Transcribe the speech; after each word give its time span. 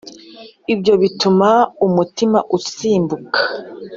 ibyo 0.73 0.93
bituma 1.01 1.49
umutima 1.87 2.39
usimbuka. 2.57 3.39